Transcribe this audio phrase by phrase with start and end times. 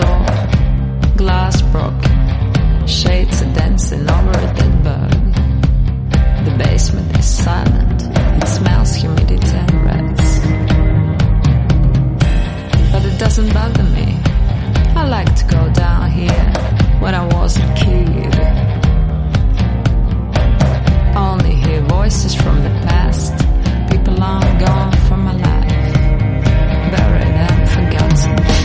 [0.00, 0.26] Door.
[1.16, 2.86] Glass broken.
[2.86, 5.12] Shades are dancing over a dead bird.
[6.46, 8.02] The basement is silent.
[8.42, 10.30] It smells humidity and rats.
[12.92, 14.08] But it doesn't bother me.
[15.00, 16.46] I like to go down here
[17.00, 18.34] when I was a kid.
[21.16, 23.34] Only hear voices from the past.
[23.90, 25.94] People long gone from my life.
[26.92, 28.55] Buried and forgotten.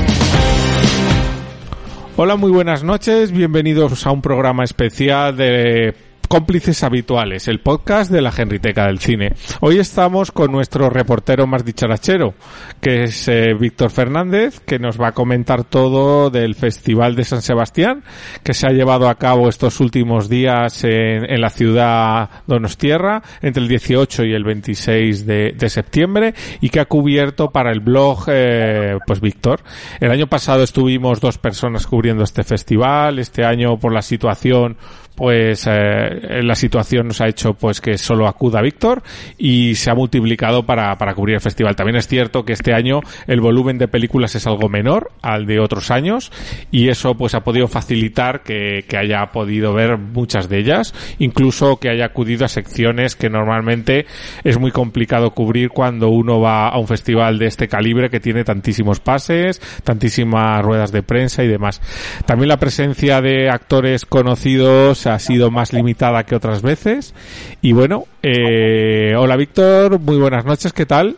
[2.18, 3.32] Hola, muy buenas noches.
[3.32, 5.96] Bienvenidos a un programa especial de
[6.32, 9.34] Cómplices Habituales, el podcast de la Genriteca del Cine.
[9.60, 12.36] Hoy estamos con nuestro reportero más dicharachero,
[12.80, 17.42] que es eh, Víctor Fernández, que nos va a comentar todo del Festival de San
[17.42, 18.06] Sebastián,
[18.46, 23.68] que se ha llevado a cabo estos últimos días en, la ciudad Donostierra, entre el
[23.68, 28.98] 18 y el 26 de, de septiembre, y que ha cubierto para el blog, eh,
[29.06, 29.64] pues Víctor.
[30.00, 34.78] El año pasado estuvimos dos personas cubriendo este festival, este año por la situación
[35.16, 39.04] pues eh, la situación nos ha hecho pues que solo acuda Víctor
[39.38, 41.76] y se ha multiplicado para, para cubrir el festival.
[41.76, 45.60] También es cierto que este año el volumen de películas es algo menor al de
[45.60, 46.32] otros años
[46.72, 51.78] y eso pues ha podido facilitar que, que haya podido ver muchas de ellas, incluso
[51.78, 54.06] que haya acudido a secciones que normalmente
[54.44, 58.44] es muy complicado cubrir cuando uno va a un festival de este calibre que tiene
[58.44, 61.82] tantísimos pases, tantísimas ruedas de prensa y demás.
[62.26, 67.14] También la presencia de actores conocidos ha sido más limitada que otras veces.
[67.62, 71.16] Y bueno, eh, hola Víctor, muy buenas noches, ¿qué tal?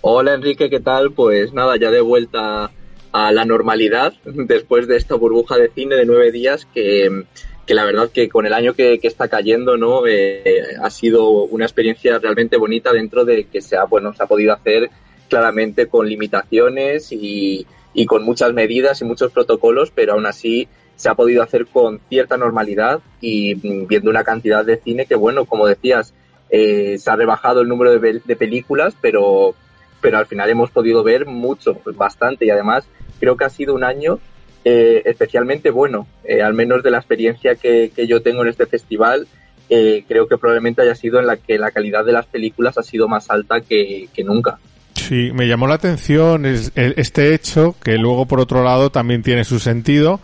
[0.00, 1.12] Hola Enrique, ¿qué tal?
[1.12, 2.70] Pues nada, ya de vuelta
[3.12, 7.24] a la normalidad después de esta burbuja de cine de nueve días que,
[7.66, 11.28] que la verdad que con el año que, que está cayendo no eh, ha sido
[11.30, 14.90] una experiencia realmente bonita dentro de que se ha, bueno, se ha podido hacer
[15.28, 21.08] claramente con limitaciones y, y con muchas medidas y muchos protocolos, pero aún así se
[21.08, 25.46] ha podido hacer con cierta normalidad y mm, viendo una cantidad de cine que, bueno,
[25.46, 26.12] como decías,
[26.50, 29.54] eh, se ha rebajado el número de, de películas, pero,
[30.02, 32.84] pero al final hemos podido ver mucho, bastante, y además
[33.20, 34.18] creo que ha sido un año
[34.64, 38.66] eh, especialmente bueno, eh, al menos de la experiencia que, que yo tengo en este
[38.66, 39.26] festival,
[39.70, 42.82] eh, creo que probablemente haya sido en la que la calidad de las películas ha
[42.82, 44.58] sido más alta que, que nunca.
[44.98, 49.58] Sí, me llamó la atención este hecho, que luego por otro lado también tiene su
[49.60, 50.20] sentido.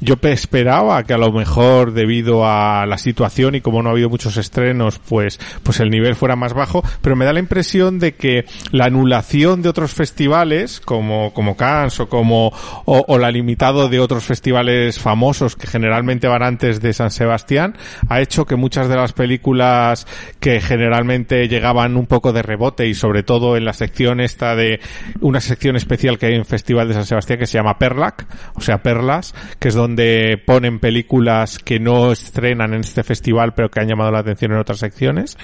[0.00, 3.92] Yo pe- esperaba que a lo mejor debido a la situación y como no ha
[3.92, 7.98] habido muchos estrenos, pues, pues el nivel fuera más bajo, pero me da la impresión
[7.98, 12.48] de que la anulación de otros festivales, como, como Cannes o como,
[12.84, 17.76] o, o la limitado de otros festivales famosos que generalmente van antes de San Sebastián,
[18.08, 20.06] ha hecho que muchas de las películas
[20.40, 24.80] que generalmente llegaban un poco de rebote y sobre todo en la sección esta de
[25.20, 28.60] una sección especial que hay en Festival de San Sebastián que se llama Perlac, o
[28.60, 33.80] sea, Perlas, que es donde ponen películas que no estrenan en este festival pero que
[33.80, 35.36] han llamado la atención en otras secciones,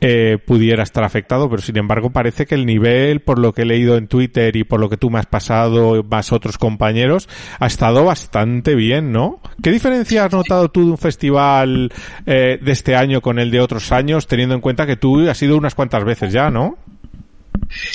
[0.00, 3.66] eh, pudiera estar afectado, pero sin embargo parece que el nivel, por lo que he
[3.66, 7.28] leído en Twitter y por lo que tú me has pasado, más otros compañeros,
[7.58, 9.40] ha estado bastante bien, ¿no?
[9.62, 11.92] ¿Qué diferencia has notado tú de un festival
[12.26, 15.42] eh, de este año con el de otros años, teniendo en cuenta que tú has
[15.42, 16.76] ido unas cuantas veces ya, ¿no?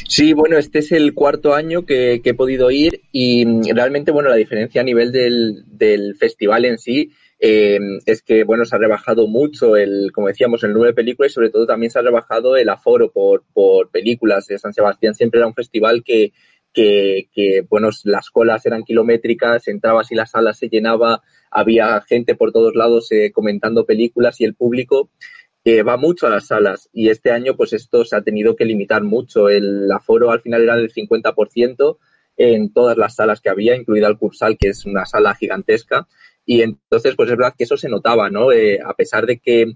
[0.08, 4.30] Sí, bueno, este es el cuarto año que, he podido ir y mm, realmente, bueno,
[4.30, 7.12] la diferencia a nivel del, del festival en sí
[7.44, 11.32] eh, es que, bueno, se ha rebajado mucho el, como decíamos, el número de películas
[11.32, 14.46] y sobre todo también se ha rebajado el aforo por, por películas.
[14.46, 16.34] De San Sebastián siempre era un festival que,
[16.72, 22.36] que, que, bueno, las colas eran kilométricas, entrabas y la sala se llenaba, había gente
[22.36, 25.10] por todos lados eh, comentando películas y el público
[25.64, 28.66] eh, va mucho a las salas y este año pues esto se ha tenido que
[28.66, 29.50] limitar mucho.
[29.50, 31.98] El aforo al final era del 50%
[32.38, 36.08] en todas las salas que había, incluida el Cursal, que es una sala gigantesca.
[36.46, 38.52] Y entonces pues es verdad que eso se notaba, ¿no?
[38.52, 39.76] Eh, a pesar de que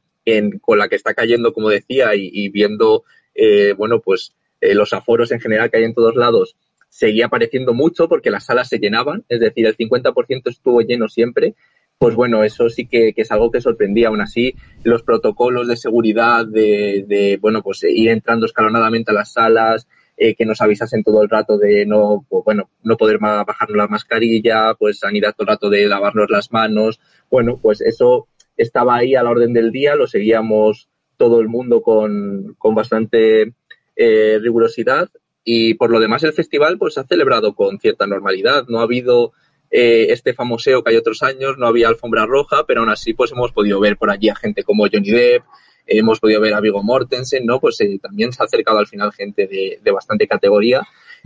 [0.61, 3.03] con la que está cayendo, como decía, y, viendo
[3.35, 6.55] eh, bueno, pues los aforos en general que hay en todos lados
[6.95, 11.53] seguía apareciendo mucho porque las salas se llenaban, es decir, el 50% estuvo lleno siempre,
[11.97, 14.09] pues bueno, eso sí que, es algo que sorprendía.
[14.09, 19.87] Aún así, los protocolos de seguridad, de, bueno, pues ir entrando escalonadamente a las salas,
[20.17, 23.87] eh, que nos avisasen todo el rato de no, pues bueno, no poder bajarnos la
[23.87, 26.99] mascarilla, pues sanidad todo el rato de lavarnos las manos.
[27.29, 28.27] Bueno, pues eso
[28.57, 33.53] estaba ahí a la orden del día, lo seguíamos todo el mundo con, con bastante
[33.95, 35.09] eh, rigurosidad
[35.43, 38.65] y por lo demás el festival pues ha celebrado con cierta normalidad.
[38.67, 39.33] No ha habido
[39.77, 43.33] eh, este famoseo que hay otros años, no había alfombra roja, pero aún así pues
[43.33, 45.43] hemos podido ver por allí a gente como Johnny Depp,
[45.85, 47.59] hemos podido ver a Vigo Mortensen, ¿no?
[47.59, 50.81] Pues eh, también se ha acercado al final gente de, bastante categoría.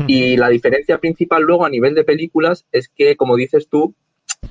[0.07, 3.94] Y la diferencia principal luego a nivel de películas es que, como dices tú,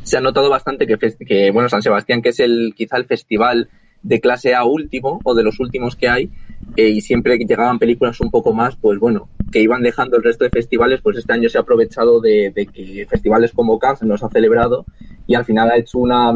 [0.04, 0.96] se ha notado bastante que,
[1.26, 3.68] que bueno, San Sebastián, que es el quizá el festival
[4.02, 6.30] de clase A último o de los últimos que hay,
[6.76, 10.22] eh, y siempre que llegaban películas un poco más, pues bueno, que iban dejando el
[10.22, 14.22] resto de festivales, pues este año se ha aprovechado de, que festivales como Cannes nos
[14.22, 14.84] ha celebrado
[15.26, 16.30] y al final ha hecho una,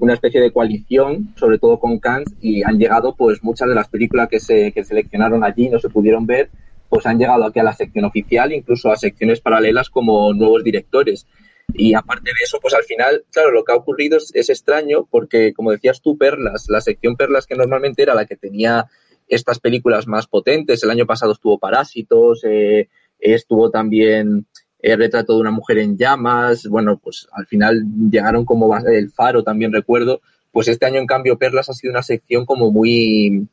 [0.00, 3.88] una especie de coalición, sobre todo con Cannes, y han llegado pues muchas de las
[3.88, 6.50] películas que se que seleccionaron allí no se pudieron ver,
[6.88, 11.26] pues han llegado aquí a la sección oficial, incluso a secciones paralelas como nuevos directores.
[11.74, 15.06] Y aparte de eso, pues al final, claro, lo que ha ocurrido es, es, extraño
[15.10, 18.88] porque, como decías tú, Perlas, la sección Perlas que normalmente era la que tenía
[19.28, 20.82] estas películas más potentes.
[20.82, 22.88] El año pasado estuvo Parásitos, eh,
[23.18, 24.46] estuvo también
[24.80, 26.66] el Retrato de una mujer en llamas.
[26.66, 30.20] Bueno, pues al final llegaron como El Faro, también recuerdo.
[30.50, 33.48] Pues este año, en cambio, Perlas ha sido una sección como muy,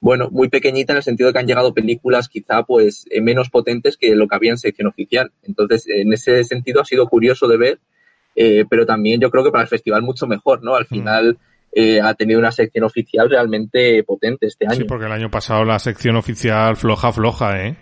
[0.00, 3.50] bueno, muy pequeñita en el sentido de que han llegado películas quizá pues eh, menos
[3.50, 5.30] potentes que lo que había en sección oficial.
[5.42, 7.78] Entonces, en ese sentido ha sido curioso de ver,
[8.34, 10.74] eh, pero también yo creo que para el festival mucho mejor, ¿no?
[10.74, 11.36] Al mm.
[11.72, 14.76] Eh, ha tenido una sección oficial realmente potente este año.
[14.76, 17.76] Sí, porque el año pasado la sección oficial floja, floja, ¿eh?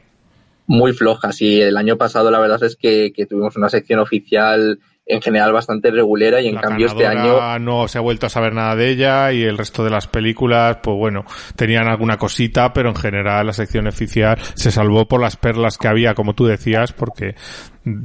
[0.67, 1.61] Muy floja, sí.
[1.61, 6.41] El año pasado la verdad es que, tuvimos una sección oficial en general bastante regulera
[6.41, 9.43] y en cambio este año no se ha vuelto a saber nada de ella y
[9.43, 11.25] el resto de las películas pues bueno
[11.57, 15.89] tenían alguna cosita pero en general la sección oficial se salvó por las perlas que
[15.89, 17.35] había como tú decías porque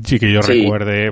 [0.06, 1.12] Sí, que yo recuerde.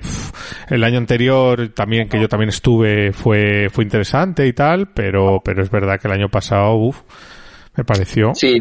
[0.70, 5.62] el año anterior también, que yo también estuve, fue, fue interesante y tal, pero, pero
[5.62, 7.02] es verdad que el año pasado, uff,
[7.76, 8.34] me pareció.
[8.34, 8.60] Sí,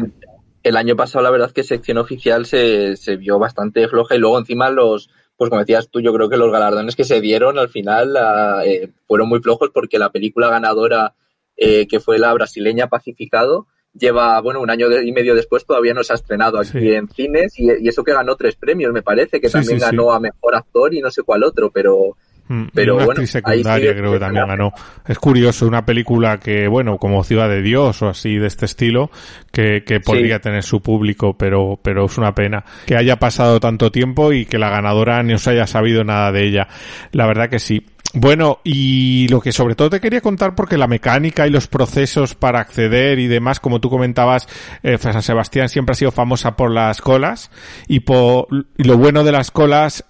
[0.63, 4.19] el año pasado la verdad es que sección oficial se, se vio bastante floja y
[4.19, 5.09] luego encima los,
[5.41, 8.15] pues como decías tú, yo creo que los galardones que se dieron al final
[8.63, 11.15] eh, fueron muy flojos porque la película ganadora,
[11.57, 16.03] eh, que fue la brasileña Pacificado, lleva, bueno, un año y medio después todavía no
[16.03, 19.49] se ha estrenado aquí en cines y, eso que ganó tres premios, me parece, que
[19.49, 22.15] también ganó a Mejor Actor y no sé cuál otro, pero...
[22.51, 24.73] Mm, pero una bueno, secundaria creo que también ganó.
[25.07, 29.09] Es curioso, una película que, bueno, como Ciudad de Dios o así de este estilo,
[29.53, 33.89] que, que podría tener su público, pero, pero es una pena que haya pasado tanto
[33.89, 36.67] tiempo y que la ganadora no se haya sabido nada de ella.
[37.13, 37.85] La verdad que sí.
[38.13, 42.35] Bueno, y lo que sobre todo te quería contar, porque la mecánica y los procesos
[42.35, 44.49] para acceder y demás, como tú comentabas,
[44.83, 47.49] eh, San Sebastián siempre ha sido famosa por las colas
[47.87, 50.03] y por y lo bueno de las colas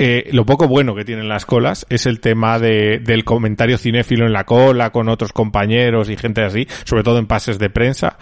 [0.00, 4.26] eh, lo poco bueno que tienen las colas es el tema de, del comentario cinéfilo
[4.26, 8.16] en la cola con otros compañeros y gente así, sobre todo en pases de prensa.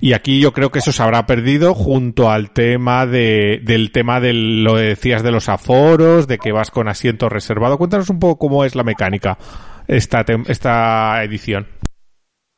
[0.00, 4.18] Y aquí yo creo que eso se habrá perdido junto al tema de, del tema
[4.18, 7.78] de lo que decías de los aforos, de que vas con asiento reservado.
[7.78, 9.38] Cuéntanos un poco cómo es la mecánica
[9.86, 11.68] esta, esta edición.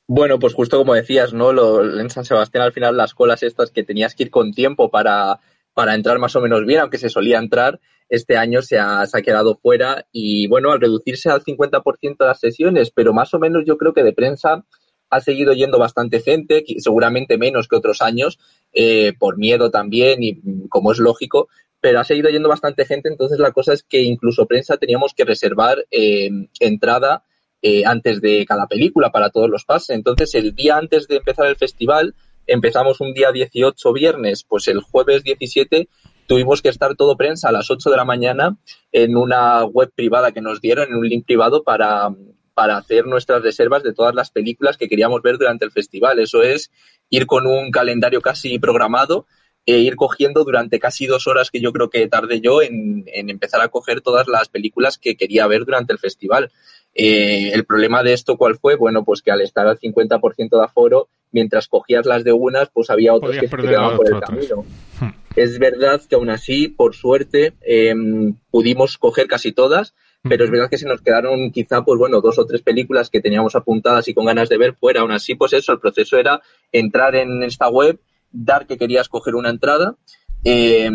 [0.07, 1.53] Bueno, pues justo como decías, ¿no?
[1.53, 4.91] Lo, en San Sebastián al final las colas estas que tenías que ir con tiempo
[4.91, 5.41] para,
[5.75, 9.57] para entrar más o menos bien, aunque se solía entrar, este año se ha, quedado
[9.57, 13.77] fuera y bueno, al reducirse al 50% de las sesiones, pero más o menos yo
[13.77, 14.65] creo que de prensa
[15.11, 18.39] ha seguido yendo bastante gente, seguramente menos que otros años,
[18.73, 21.49] eh, por miedo también y mm, como es lógico,
[21.81, 25.25] pero ha seguido yendo bastante gente, entonces la cosa es que incluso prensa teníamos que
[25.25, 27.25] reservar eh, entrada
[27.67, 29.97] eh, antes de cada película para todos los pases.
[29.97, 32.15] Entonces el día antes de empezar el festival,
[32.47, 35.89] empezamos un día 18 viernes, pues el jueves 17
[36.27, 38.57] tuvimos que estar todo prensa a las 8 de la mañana
[38.93, 42.09] en una web privada que nos dieron, en un link privado para,
[42.55, 46.19] para hacer nuestras reservas de todas las películas que queríamos ver durante el festival.
[46.19, 46.71] Eso es
[47.11, 49.27] ir con un calendario casi programado
[49.67, 53.31] e ir cogiendo durante casi dos horas que yo creo que tardé yo en, en
[53.31, 56.51] empezar a coger todas las películas que quería ver durante el festival.
[56.95, 58.77] Eh, el problema de esto, ¿cuál fue?
[58.77, 62.89] Bueno, pues que al estar al 50% de aforo, mientras cogías las de unas, pues
[62.89, 64.65] había otros que se quedaban por el camino.
[65.01, 65.11] Hmm.
[65.37, 70.71] Es verdad que aún así, por suerte, em, pudimos coger casi todas, pero es verdad
[70.71, 74.15] que se nos quedaron quizá, pues bueno, dos o tres películas que teníamos apuntadas y
[74.15, 75.01] con ganas de ver fuera.
[75.01, 76.41] Aún así, pues eso, el proceso era
[76.73, 77.99] entrar en esta web,
[78.31, 79.97] dar que querías coger una entrada.
[80.45, 80.91] Eh,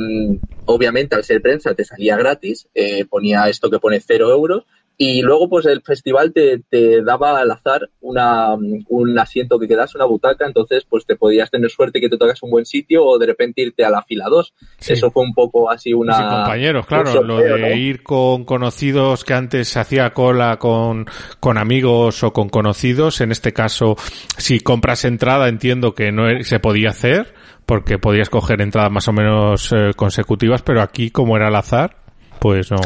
[0.65, 4.63] obviamente, al ser prensa te salía gratis, eh, ponía esto que pone cero euros,
[5.01, 8.53] y luego, pues el festival te, te daba al azar una,
[8.89, 12.43] un asiento que quedas, una butaca, entonces pues te podías tener suerte que te tocas
[12.43, 14.53] un buen sitio o de repente irte a la fila 2.
[14.77, 14.91] Sí.
[14.91, 16.17] Eso fue un poco así una...
[16.17, 17.75] Sí, compañeros, claro, lo de ¿no?
[17.77, 21.05] ir con conocidos que antes se hacía cola con,
[21.39, 23.95] con amigos o con conocidos, en este caso,
[24.37, 27.33] si compras entrada entiendo que no e- se podía hacer,
[27.65, 31.95] porque podías coger entradas más o menos eh, consecutivas, pero aquí como era al azar,
[32.41, 32.79] pues no.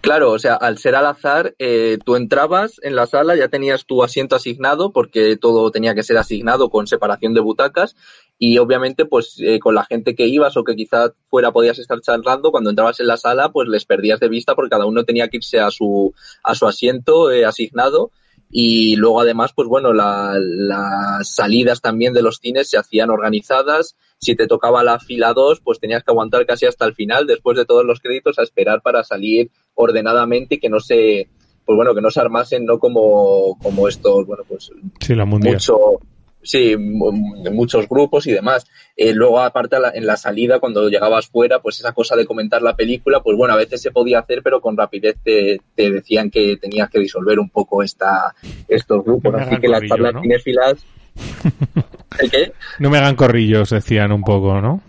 [0.00, 3.84] Claro, o sea, al ser al azar, eh, tú entrabas en la sala, ya tenías
[3.84, 7.96] tu asiento asignado, porque todo tenía que ser asignado con separación de butacas,
[8.38, 12.00] y obviamente, pues eh, con la gente que ibas o que quizás fuera podías estar
[12.00, 15.28] charlando, cuando entrabas en la sala, pues les perdías de vista porque cada uno tenía
[15.28, 18.10] que irse a su, a su asiento eh, asignado.
[18.52, 23.94] Y luego además, pues bueno, la- las salidas también de los cines se hacían organizadas.
[24.18, 27.56] Si te tocaba la fila 2, pues tenías que aguantar casi hasta el final, después
[27.56, 31.28] de todos los créditos, a esperar para salir ordenadamente y que no se,
[31.64, 34.70] pues bueno, que no se armasen, no como, como estos, bueno, pues
[35.00, 35.54] Sí, la mundial.
[35.54, 35.78] mucho,
[36.42, 38.66] sí, muchos grupos y demás.
[38.96, 42.76] Eh, luego, aparte, en la salida, cuando llegabas fuera, pues esa cosa de comentar la
[42.76, 46.56] película, pues bueno, a veces se podía hacer, pero con rapidez te, te decían que
[46.56, 48.34] tenías que disolver un poco esta,
[48.68, 49.32] estos grupos.
[49.32, 50.22] No Así que las charlas ¿no?
[50.22, 50.84] cinéfilas.
[52.20, 52.52] ¿El qué?
[52.78, 54.80] No me hagan corrillos, decían un poco, ¿no?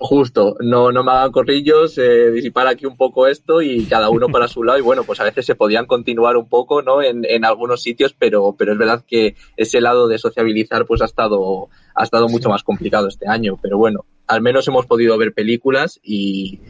[0.00, 4.28] Justo, no, no me hagan corrillos, eh, disipar aquí un poco esto y cada uno
[4.28, 4.78] para su lado.
[4.78, 7.02] Y bueno, pues a veces se podían continuar un poco, ¿no?
[7.02, 11.06] En, en algunos sitios, pero, pero es verdad que ese lado de sociabilizar, pues ha
[11.06, 13.58] estado, ha estado mucho más complicado este año.
[13.60, 16.60] Pero bueno, al menos hemos podido ver películas y,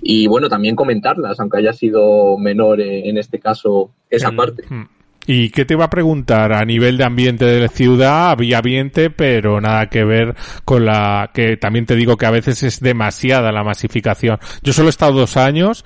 [0.00, 4.64] y bueno, también comentarlas, aunque haya sido menor eh, en este caso esa parte.
[5.30, 6.54] ¿Y qué te iba a preguntar?
[6.54, 11.32] A nivel de ambiente de la ciudad, había ambiente, pero nada que ver con la
[11.34, 14.38] que también te digo que a veces es demasiada la masificación.
[14.62, 15.84] Yo solo he estado dos años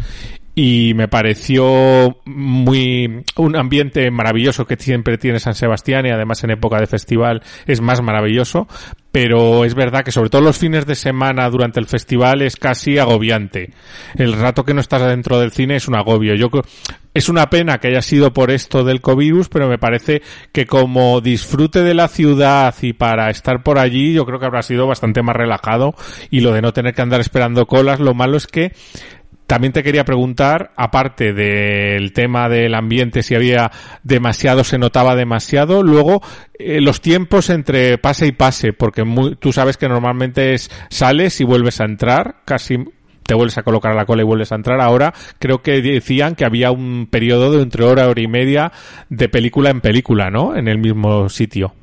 [0.55, 6.51] y me pareció muy un ambiente maravilloso que siempre tiene San Sebastián y además en
[6.51, 8.69] época de festival es más maravilloso,
[9.13, 12.99] pero es verdad que sobre todo los fines de semana durante el festival es casi
[12.99, 13.71] agobiante.
[14.15, 16.35] El rato que no estás dentro del cine es un agobio.
[16.35, 16.51] Yo
[17.15, 21.21] es una pena que haya sido por esto del COVID, pero me parece que como
[21.23, 25.23] disfrute de la ciudad y para estar por allí, yo creo que habrá sido bastante
[25.23, 25.95] más relajado
[26.31, 28.73] y lo de no tener que andar esperando colas, lo malo es que
[29.53, 33.71] también te quería preguntar, aparte del tema del ambiente, si había
[34.03, 36.23] demasiado, se notaba demasiado, luego
[36.59, 39.05] eh, los tiempos entre pase y pase, porque
[39.39, 42.79] tú sabes que normalmente es sales y vuelves a entrar, casi
[43.25, 44.81] te vuelves a colocar a la cola y vuelves a entrar.
[44.81, 48.73] Ahora creo que decían que había un periodo de entre hora, hora y media
[49.11, 50.57] de película en película, ¿no?
[50.57, 51.75] En el mismo sitio.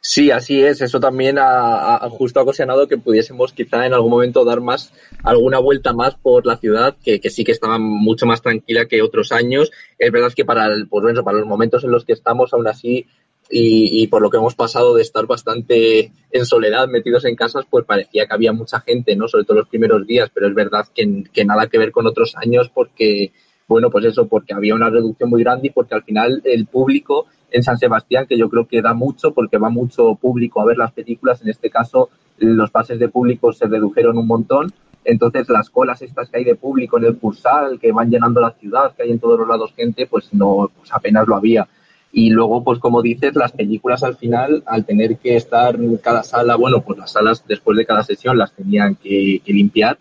[0.00, 0.80] Sí, así es.
[0.80, 5.58] Eso también ha, ha justo ocasionado que pudiésemos quizá en algún momento dar más alguna
[5.58, 9.70] vuelta más por la ciudad, que, sí que estaba mucho más tranquila que otros años.
[9.98, 12.68] Es verdad que para, el, pues bueno, para los momentos en los que estamos, aún
[12.68, 13.06] así,
[13.50, 17.64] y, y por lo que hemos pasado de estar bastante en soledad, metidos en casas,
[17.68, 19.28] pues parecía que había mucha gente, ¿no?
[19.28, 22.34] Sobre todo los primeros días, pero es verdad que, que nada que ver con otros
[22.36, 23.32] años porque,
[23.66, 27.26] bueno, pues eso, porque había una reducción muy grande y porque al final el público
[27.50, 30.76] en San Sebastián, que yo creo que da mucho porque va mucho público a ver
[30.76, 31.42] las películas.
[31.42, 34.72] En este caso, los pases de público se redujeron un montón.
[35.04, 38.52] Entonces, las colas estas que hay de público en el Cursal, que van llenando la
[38.52, 41.68] ciudad, que hay en todos los lados gente, pues no, pues apenas lo había.
[42.10, 46.22] Y luego, pues como dices, las películas al final, al tener que estar en cada
[46.22, 49.98] sala, bueno, pues las salas después de cada sesión las tenían que, que limpiar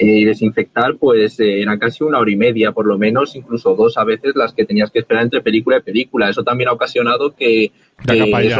[0.00, 3.74] y eh, desinfectar, pues eh, era casi una hora y media, por lo menos, incluso
[3.74, 6.30] dos a veces las que tenías que esperar entre película y película.
[6.30, 7.70] Eso también ha ocasionado que,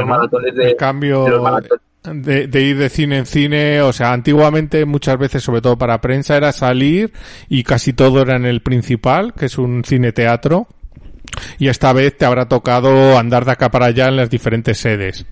[0.07, 3.93] maratones de, El cambio de los maratones- de, de ir de cine en cine, o
[3.93, 7.13] sea, antiguamente muchas veces, sobre todo para prensa, era salir
[7.49, 10.67] y casi todo era en el principal, que es un cine teatro,
[11.59, 15.27] y esta vez te habrá tocado andar de acá para allá en las diferentes sedes.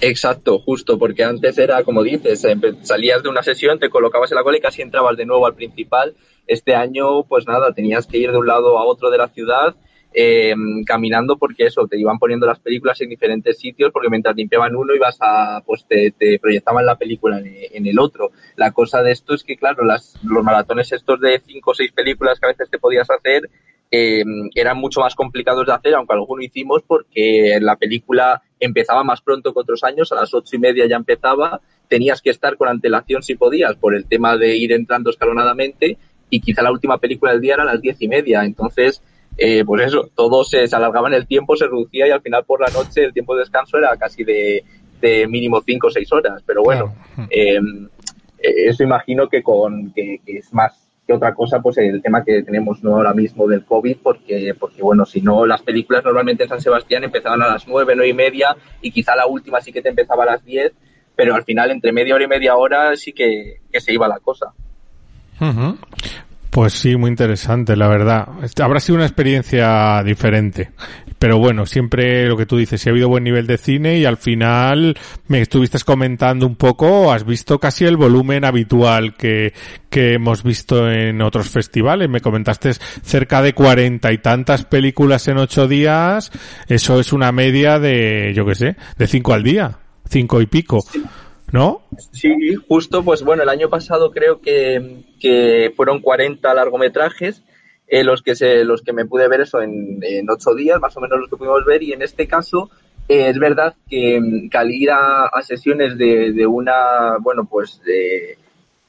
[0.00, 4.36] Exacto, justo, porque antes era, como dices, empe- salías de una sesión, te colocabas en
[4.36, 6.14] la cola y casi entrabas de nuevo al principal.
[6.46, 9.74] Este año, pues nada, tenías que ir de un lado a otro de la ciudad
[10.14, 10.54] eh,
[10.86, 14.94] caminando porque eso, te iban poniendo las películas en diferentes sitios porque mientras limpiaban uno
[14.94, 18.30] ibas a, pues te, te proyectaban la película en, en el otro.
[18.56, 21.92] La cosa de esto es que, claro, las, los maratones estos de cinco o seis
[21.92, 23.50] películas que a veces te podías hacer
[23.90, 29.20] eh, eran mucho más complicados de hacer, aunque alguno hicimos porque la película empezaba más
[29.20, 32.68] pronto que otros años, a las ocho y media ya empezaba, tenías que estar con
[32.68, 35.96] antelación si podías por el tema de ir entrando escalonadamente
[36.30, 39.02] y quizá la última película del día era a las diez y media, entonces
[39.36, 42.44] eh, pues eso, todo se, se alargaba en el tiempo, se reducía y al final
[42.44, 44.64] por la noche el tiempo de descanso era casi de
[45.00, 46.94] de mínimo 5 o 6 horas, pero bueno,
[47.30, 47.88] em,
[48.38, 52.42] eh, eso imagino que, con, que, es más que otra cosa, pues el tema que
[52.42, 52.96] tenemos ¿no?
[52.96, 57.02] ahora mismo del COVID, porque, porque bueno, si no, las películas normalmente en San Sebastián
[57.02, 60.24] empezaban a las 9, 9 y media, y quizá la última sí que te empezaba
[60.24, 60.70] a las 10,
[61.16, 64.52] pero al final entre media hora y media hora sí que, se iba la cosa.
[66.58, 68.30] Pues sí, muy interesante, la verdad.
[68.60, 70.72] Habrá sido una experiencia diferente.
[71.16, 74.04] Pero bueno, siempre lo que tú dices, si ha habido buen nivel de cine y
[74.04, 74.98] al final
[75.28, 79.52] me estuviste comentando un poco, has visto casi el volumen habitual que,
[79.88, 82.08] que hemos visto en otros festivales.
[82.08, 82.72] Me comentaste
[83.04, 86.32] cerca de cuarenta y tantas películas en ocho días.
[86.66, 89.78] Eso es una media de, yo qué sé, de cinco al día.
[90.10, 90.84] Cinco y pico.
[91.52, 91.82] ¿No?
[92.12, 97.42] Sí, justo, pues bueno, el año pasado creo que, que fueron 40 largometrajes,
[97.86, 100.96] eh, los, que se, los que me pude ver eso en, en ocho días, más
[100.96, 102.70] o menos los que pudimos ver, y en este caso
[103.08, 108.36] eh, es verdad que, que al ir a, sesiones de, de, una, bueno, pues de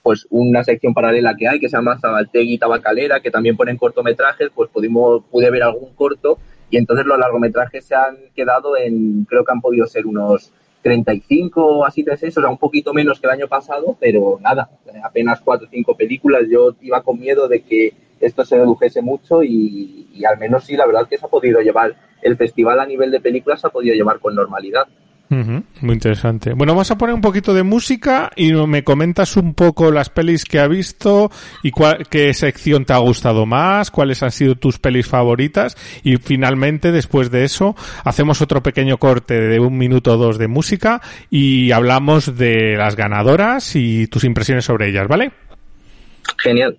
[0.02, 4.50] pues una sección paralela que hay que se llama Zabaltegui Tabacalera, que también ponen cortometrajes,
[4.56, 6.40] pues pudimos, pude ver algún corto
[6.70, 10.52] y entonces los largometrajes se han quedado en, creo que han podido ser unos
[10.82, 14.38] 35 o así de seis, o sea, un poquito menos que el año pasado, pero
[14.42, 14.70] nada,
[15.04, 16.44] apenas cuatro o cinco películas.
[16.50, 20.76] Yo iba con miedo de que esto se redujese mucho y, y al menos sí,
[20.76, 23.72] la verdad que se ha podido llevar, el festival a nivel de películas se ha
[23.72, 24.88] podido llevar con normalidad.
[25.30, 26.54] Muy interesante.
[26.54, 30.44] Bueno, vamos a poner un poquito de música y me comentas un poco las pelis
[30.44, 31.30] que ha visto
[31.62, 36.18] y cuál, qué sección te ha gustado más, cuáles han sido tus pelis favoritas y
[36.18, 41.00] finalmente después de eso hacemos otro pequeño corte de un minuto o dos de música
[41.30, 45.32] y hablamos de las ganadoras y tus impresiones sobre ellas, ¿vale?
[46.38, 46.76] Genial.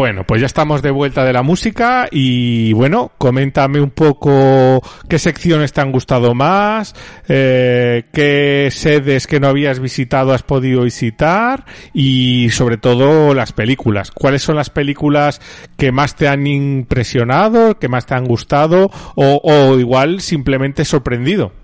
[0.00, 5.18] Bueno, pues ya estamos de vuelta de la música y bueno, coméntame un poco qué
[5.18, 6.94] secciones te han gustado más,
[7.28, 14.10] eh, qué sedes que no habías visitado has podido visitar y sobre todo las películas.
[14.10, 15.38] ¿Cuáles son las películas
[15.76, 21.59] que más te han impresionado, que más te han gustado o, o igual simplemente sorprendido?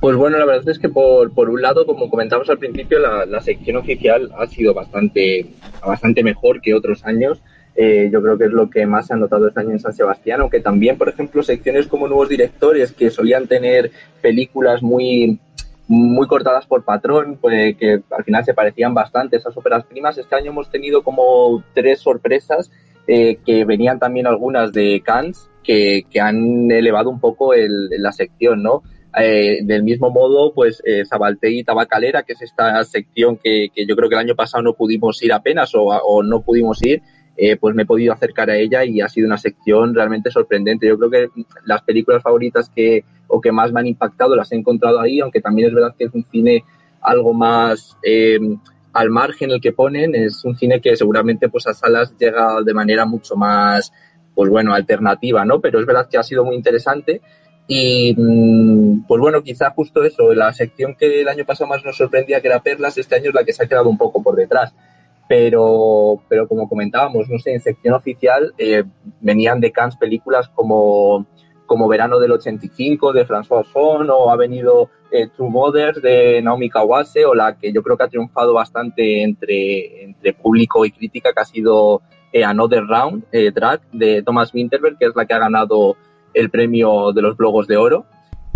[0.00, 3.40] Pues bueno, la verdad es que por, por un lado, como comentamos al principio, la,
[3.40, 5.46] sección oficial ha sido bastante,
[5.84, 7.40] bastante mejor que otros años.
[7.74, 9.92] Eh, yo creo que es lo que más se ha notado este año en San
[9.92, 15.38] Sebastián, aunque también, por ejemplo, secciones como nuevos directores que solían tener películas muy,
[15.88, 20.18] muy cortadas por patrón, pues, que al final se parecían bastante esas óperas primas.
[20.18, 22.70] Este año hemos tenido como tres sorpresas
[23.06, 28.12] eh, que venían también algunas de Cannes que, que han elevado un poco el, la
[28.12, 28.82] sección, ¿no?
[29.18, 31.04] Eh, del mismo modo, pues eh,
[31.42, 34.74] y Tabacalera, que es esta sección que, que, yo creo que el año pasado no
[34.74, 37.00] pudimos ir apenas o, o no pudimos ir,
[37.38, 40.86] eh, pues me he podido acercar a ella y ha sido una sección realmente sorprendente.
[40.86, 41.28] Yo creo que
[41.64, 45.40] las películas favoritas que o que más me han impactado las he encontrado ahí, aunque
[45.40, 46.64] también es verdad que es un cine
[47.00, 48.38] algo más eh,
[48.92, 52.74] al margen el que ponen, es un cine que seguramente pues a salas llega de
[52.74, 53.92] manera mucho más
[54.34, 55.60] pues bueno, alternativa, ¿no?
[55.60, 57.22] Pero es verdad que ha sido muy interesante
[57.68, 61.96] y mm, pues bueno, quizá justo eso, la sección que el año pasado más nos
[61.96, 64.36] sorprendía que era Perlas, este año es la que se ha quedado un poco por
[64.36, 64.74] detrás.
[65.28, 68.84] Pero, pero como comentábamos, no sé, en sección oficial eh,
[69.20, 71.26] venían de Cannes películas como,
[71.66, 76.70] como Verano del 85 de François Fon o ha venido eh, True Mothers de Naomi
[76.70, 81.32] Kawase o la que yo creo que ha triunfado bastante entre, entre público y crítica
[81.32, 82.02] que ha sido
[82.32, 85.96] eh, Another Round, eh, Drag de Thomas Winterberg, que es la que ha ganado
[86.36, 88.06] el premio de los Blogos de Oro,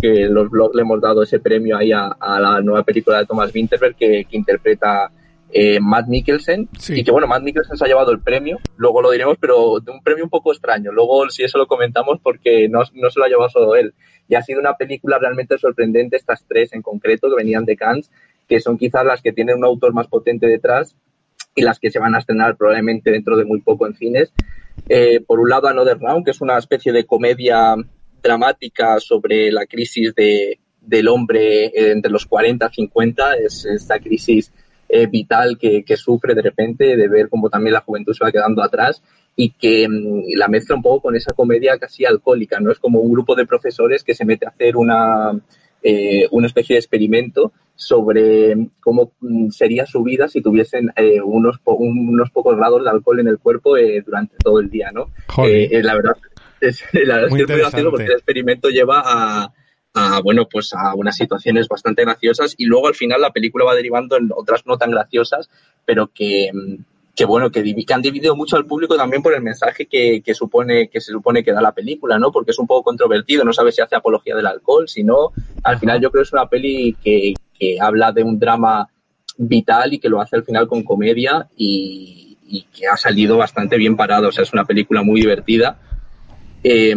[0.00, 3.54] que los blogs le hemos dado ese premio ahí a, la nueva película de Thomas
[3.54, 5.10] Winterberg que, interpreta
[5.50, 6.68] eh, Matt Mikkelsen.
[6.88, 9.90] Y que bueno, Matt Mikkelsen se ha llevado el premio, luego lo diremos, pero de
[9.90, 13.24] un premio un poco extraño, luego si eso lo comentamos porque no, no se lo
[13.24, 13.94] ha llevado solo él.
[14.28, 18.10] Y ha sido una película realmente sorprendente, estas tres en concreto que venían de Cannes,
[18.46, 20.96] que son quizás las que tienen un autor más potente detrás
[21.54, 24.32] y las que se van a estrenar probablemente dentro de muy poco en cines
[24.88, 27.74] eh, por un lado, Another Round, que es una especie de comedia
[28.22, 33.98] dramática sobre la crisis de, del hombre eh, entre los 40 y 50, es esta
[33.98, 34.52] crisis
[34.88, 38.32] eh, vital que, que, sufre de repente, de ver cómo también la juventud se va
[38.32, 39.02] quedando atrás.
[39.36, 42.72] y que mm, la mezcla un poco con esa comedia casi alcohólica, ¿no?
[42.72, 45.38] Es como un grupo de profesores que se mete a hacer una,
[45.82, 51.56] eh, una especie de experimento sobre cómo mm, sería su vida si tuviesen eh, unos,
[51.64, 55.08] unos pocos grados de alcohol en el cuerpo eh, durante todo el día, ¿no?
[55.82, 56.16] la verdad
[56.60, 59.54] es, la verdad es que es muy gracioso porque el experimento lleva a,
[59.94, 63.74] a, bueno, pues a unas situaciones bastante graciosas y luego al final la película va
[63.74, 65.48] derivando en otras no tan graciosas,
[65.86, 66.74] pero que, mm,
[67.16, 67.60] que bueno, que,
[67.92, 71.42] han dividido mucho al público también por el mensaje que, que, supone, que se supone
[71.42, 72.30] que da la película, ¿no?
[72.30, 75.78] Porque es un poco controvertido, no sabes si hace apología del alcohol, si no, al
[75.78, 78.88] final yo creo que es una peli que, que habla de un drama
[79.36, 82.26] vital y que lo hace al final con comedia y,
[82.76, 85.78] que ha salido bastante bien parado, o sea, es una película muy divertida.
[86.64, 86.96] Eh,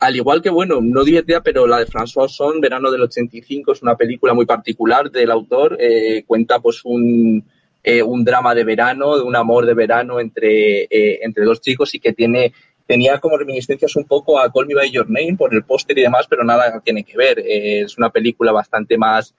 [0.00, 3.82] al igual que, bueno, no divertida, pero la de François Son, Verano del 85, es
[3.82, 7.42] una película muy particular del autor, eh, cuenta pues un
[7.84, 11.92] eh, un drama de verano, de un amor de verano entre, eh, entre dos chicos
[11.94, 12.52] y que tiene
[12.86, 16.02] tenía como reminiscencias un poco a Call Me By Your Name por el póster y
[16.02, 17.40] demás, pero nada tiene que ver.
[17.40, 19.34] Eh, es una película bastante más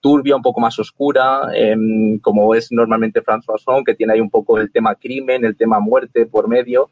[0.00, 4.30] turbia, un poco más oscura, em, como es normalmente François Son, que tiene ahí un
[4.30, 6.90] poco el tema crimen, el tema muerte por medio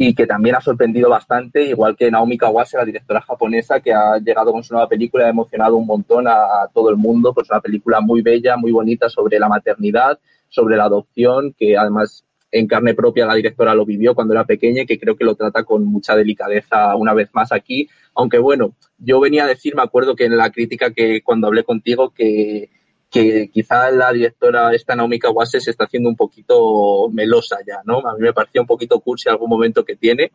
[0.00, 4.18] y que también ha sorprendido bastante, igual que Naomi Kawase, la directora japonesa, que ha
[4.18, 7.60] llegado con su nueva película ha emocionado un montón a, todo el mundo, pues una
[7.60, 12.94] película muy bella, muy bonita sobre la maternidad, sobre la adopción, que además en carne
[12.94, 15.84] propia la directora lo vivió cuando era pequeña y que creo que lo trata con
[15.84, 17.88] mucha delicadeza una vez más aquí.
[18.14, 21.64] Aunque bueno, yo venía a decir, me acuerdo que en la crítica que cuando hablé
[21.64, 22.70] contigo, que
[23.10, 27.98] que quizá la directora esta Naomi Kawase se está haciendo un poquito melosa ya, ¿no?
[28.06, 30.30] A mí me parecía un poquito cursi algún momento que tiene,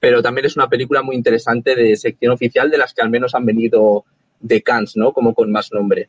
[0.00, 3.34] pero también es una película muy interesante de sección oficial de las que al menos
[3.34, 4.04] han venido
[4.40, 5.12] de Cannes, ¿no?
[5.12, 6.08] Como con más nombre.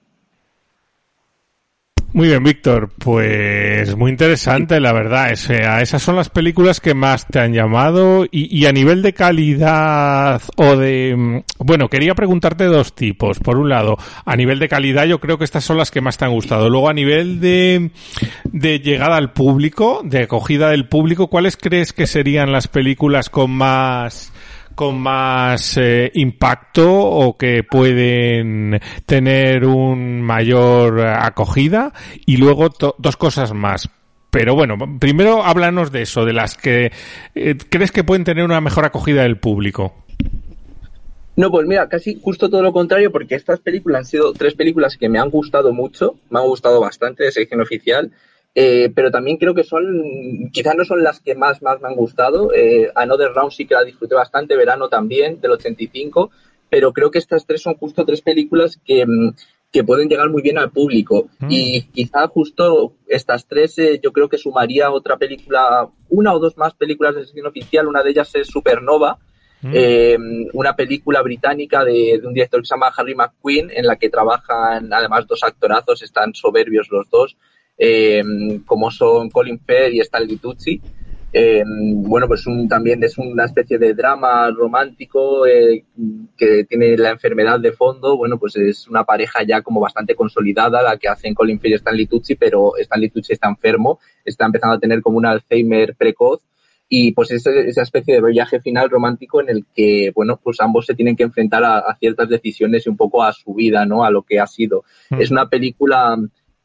[2.12, 2.90] Muy bien, Víctor.
[2.98, 5.32] Pues muy interesante, la verdad.
[5.32, 10.76] esas son las películas que más te han llamado y, a nivel de calidad o
[10.76, 11.16] de...
[11.16, 13.40] Mm, bueno, quería preguntarte dos tipos.
[13.40, 16.18] Por un lado, a nivel de calidad yo creo que estas son las que más
[16.18, 16.70] te han gustado.
[16.70, 17.92] Luego, a nivel de,
[18.46, 23.52] de llegada al público, de acogida del público, ¿cuáles crees que serían las películas con
[23.52, 24.34] más
[24.80, 31.92] con más eh, impacto o que pueden tener un mayor eh, acogida
[32.26, 33.90] y luego dos cosas más.
[34.32, 36.94] Pero bueno, primero háblanos de eso, de las que
[37.36, 40.06] eh, crees que pueden tener una mejor acogida del público.
[41.36, 44.96] No, pues mira, casi justo todo lo contrario, porque estas películas han sido tres películas
[44.96, 48.14] que me han gustado mucho, me han gustado bastante de sección oficial.
[48.56, 51.96] Eh, pero también creo que son, quizás no son las que más, más me han
[51.96, 52.54] gustado.
[52.54, 56.32] Eh, Another Round sí que la disfruté bastante, Verano también, del 85,
[56.70, 59.34] pero creo que estas tres son justo tres películas que, mm,
[59.72, 61.30] que pueden llegar muy bien al público.
[61.40, 61.48] Mm.
[61.50, 66.58] Y quizá justo estas tres eh, yo creo que sumaría otra película, una o dos
[66.58, 69.20] más películas de sesión oficial, una de ellas es Supernova,
[69.62, 69.72] mm.
[69.74, 70.18] eh,
[70.54, 74.10] una película británica de, de, un director que se llama Harry McQueen, en la que
[74.10, 77.38] trabajan además dos actorazos, están soberbios los dos,
[77.80, 78.22] eh,
[78.66, 80.82] como son Colin Fair y Stanley Tucci.
[81.32, 85.86] Eh, bueno, pues un, también es una especie de drama romántico eh,
[86.36, 88.18] que tiene la enfermedad de fondo.
[88.18, 91.76] Bueno, pues es una pareja ya como bastante consolidada la que hacen Colin Fair y
[91.76, 96.42] Stanley Tucci, pero Stanley Tucci está enfermo, está empezando a tener como un Alzheimer precoz
[96.92, 100.88] y pues es esa especie de viaje final romántico en el que, bueno, pues ambos
[100.88, 104.04] se tienen que enfrentar a, ciertas decisiones y un poco a su vida, ¿no?
[104.04, 104.84] A lo que ha sido.
[105.12, 105.22] Mm.
[105.22, 106.18] Es una película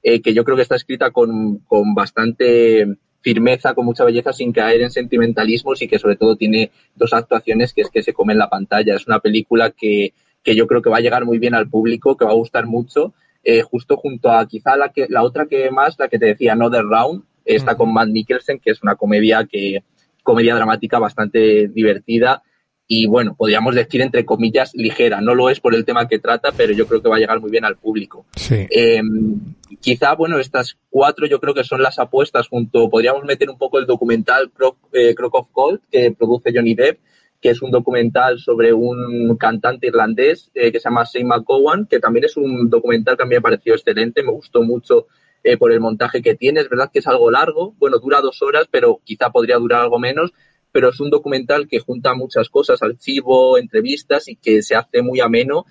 [0.07, 2.87] eh, que yo creo que está escrita con, con bastante
[3.23, 7.73] firmeza, con mucha belleza, sin caer en sentimentalismos y que sobre todo tiene dos actuaciones
[7.73, 8.95] que es que se comen la pantalla.
[8.95, 10.13] Es una película que,
[10.43, 12.67] que yo creo que va a llegar muy bien al público, que va a gustar
[12.67, 16.27] mucho, eh, justo junto a quizá la, que, la otra que más, la que te
[16.27, 19.85] decía, No The Round, está con Matt Mikkelsen, que es una comedia que
[20.23, 22.43] comedia dramática bastante divertida
[22.87, 25.21] y bueno, podríamos decir entre comillas ligera.
[25.21, 27.41] No lo es por el tema que trata, pero yo creo que va a llegar
[27.41, 28.27] muy bien al público.
[28.51, 29.41] Em,
[29.81, 33.79] quizá, bueno, estas cuatro yo creo que son las apuestas junto, podríamos meter un poco
[33.79, 36.99] el documental Croc, eh, of Gold que produce Johnny Depp,
[37.41, 42.01] que es un documental sobre un cantante irlandés eh, que se llama Shane McGowan, que
[42.01, 45.07] también es un documental que a mí me pareció excelente, me gustó mucho
[45.43, 46.61] eh, por el montaje que tiene.
[46.61, 49.99] Es verdad que es algo largo, bueno, dura dos horas, pero quizá podría durar algo
[49.99, 50.33] menos
[50.75, 55.21] pero es un documental que junta muchas cosas, archivo, entrevistas y que se hace muy
[55.21, 55.67] ameno,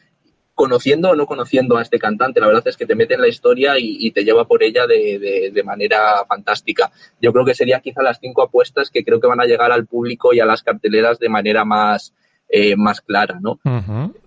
[0.55, 2.39] conociendo o no conociendo a este cantante.
[2.39, 5.51] La verdad es que te mete en la historia y, te lleva por ella de,
[5.53, 6.89] de, manera fantástica.
[7.21, 9.87] Yo creo que serían quizá las cinco apuestas que creo que van a llegar al
[9.87, 12.13] público y a las carteleras de manera más,
[12.55, 13.59] eh, más clara, ¿no?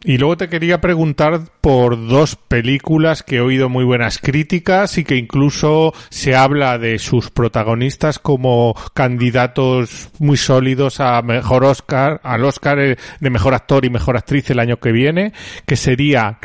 [0.03, 5.05] Y luego te quería preguntar por dos películas que he oído muy buenas críticas y
[5.05, 12.45] que incluso se habla de sus protagonistas como candidatos muy sólidos a mejor Oscar, al
[12.45, 15.33] Oscar eh, de mejor actor y mejor actriz el año que viene,
[15.65, 16.41] que sería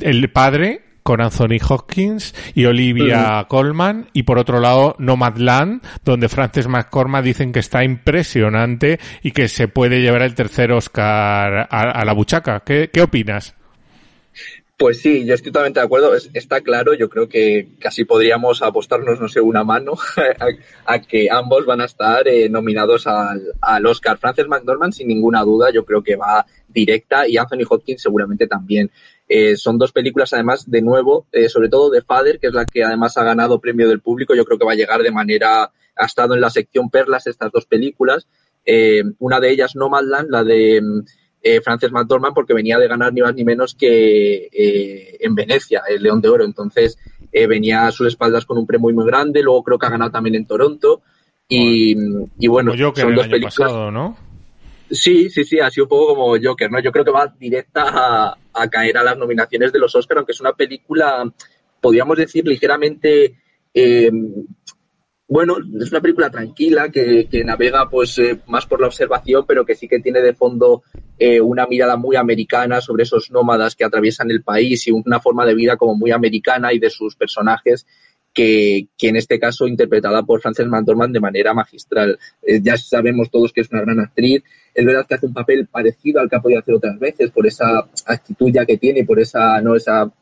[0.00, 6.66] El Padre, con Anthony Hopkins y Olivia Colman y por otro lado Nomadland donde Frances
[6.66, 12.12] McCormack dicen que está impresionante y que se puede llevar el tercer Oscar a, la
[12.12, 12.58] buchaca.
[12.64, 13.54] ¿Qué, opinas?
[14.76, 16.12] Pues sí, yo estoy totalmente de acuerdo.
[16.34, 19.92] está claro, yo creo que casi podríamos apostarnos, no sé, una mano
[20.86, 24.18] a, que ambos van a estar eh, nominados al, al, Oscar.
[24.18, 28.90] Frances McDormand, sin ninguna duda, yo creo que va directa y Anthony Hopkins seguramente también.
[29.28, 32.64] Eh, son dos películas, además, de nuevo, eh, sobre todo de Father, que es la
[32.64, 34.34] que además ha ganado premio del público.
[34.34, 35.64] Yo creo que va a llegar de manera,
[35.96, 38.28] ha estado en la sección Perlas estas dos películas.
[38.64, 40.82] Eh, una de ellas, Nomadland, la de
[41.62, 44.48] Frances McDormand, porque venía de ganar ni más ni menos que
[45.20, 46.44] en Venecia, el León de Oro.
[46.44, 46.98] Entonces,
[47.32, 49.42] venía a sus espaldas con un premio muy grande.
[49.42, 51.02] Luego creo que ha ganado también en Toronto.
[51.48, 51.94] Y,
[52.48, 53.72] bueno, yo que son dos películas.
[53.92, 54.16] ¿no?
[54.90, 56.80] Sí, sí, sí, ha sido un poco como Joker, ¿no?
[56.80, 58.38] Yo creo que va directa a,
[58.70, 61.24] caer a las nominaciones de los Oscar, aunque es una película,
[61.80, 63.36] podríamos decir, ligeramente,
[63.72, 64.10] eh,
[65.28, 69.74] bueno, es una película tranquila que, navega pues eh, más por la observación, pero que
[69.74, 70.82] sí que tiene de fondo
[71.18, 75.44] eh, una mirada muy americana sobre esos nómadas que atraviesan el país y una forma
[75.44, 77.86] de vida como muy americana y de sus personajes
[78.36, 82.18] que, en este caso interpretada por Frances McDormand de manera magistral.
[82.60, 84.44] ya sabemos todos que es una gran actriz,
[84.74, 87.46] es verdad que hace un papel parecido al que ha podido hacer otras veces por
[87.46, 89.74] esa actitud ya que tiene, por esa, ¿no?
[89.74, 90.12] esa,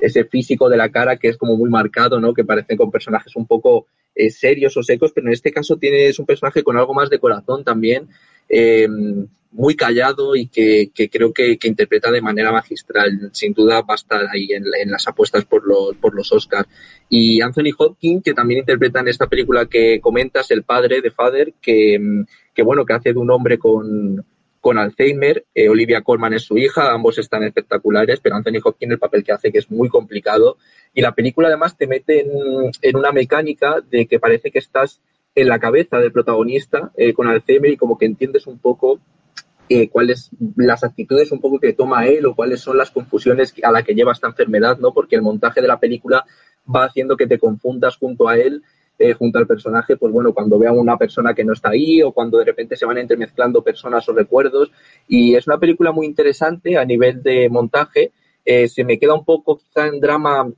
[0.00, 2.34] ese físico de la cara que es como muy marcado, ¿no?
[2.34, 6.08] Que parecen con personajes un poco eh, serios o secos, pero en este caso tiene,
[6.08, 8.08] es un personaje con algo más de corazón también,
[8.48, 8.88] eh,
[9.52, 13.30] muy callado y que, creo que, interpreta de manera magistral.
[13.32, 16.68] Sin duda va a estar ahí en, en, las apuestas por los, por los Oscars.
[17.08, 21.54] Y Anthony Hopkins, que también interpreta en esta película que comentas, el padre de Father,
[21.60, 21.98] que,
[22.54, 24.24] que bueno, que hace de un hombre con,
[24.60, 25.44] con Alzheimer.
[25.54, 29.32] Eh, Olivia Colman es su hija, ambos están espectaculares, pero Anthony Hopkins el papel que
[29.32, 30.58] hace que es muy complicado.
[30.94, 35.00] Y la película además te mete en, una mecánica de que parece que estás
[35.34, 39.00] en la cabeza del protagonista eh, con Alzheimer y como que entiendes un poco
[39.70, 43.70] eh, cuáles las actitudes un poco que toma él o cuáles son las confusiones a
[43.70, 44.92] la que lleva esta enfermedad, ¿no?
[44.92, 46.26] Porque el montaje de la película
[46.74, 48.62] va haciendo que te confundas junto a él
[49.02, 52.02] eh, junto al personaje, pues bueno, cuando vea a una persona que no está ahí
[52.02, 54.70] o cuando de repente se van entremezclando personas o recuerdos.
[55.08, 58.12] Y es una película muy interesante a nivel de montaje.
[58.44, 60.52] Eh, se me queda un poco quizá en drama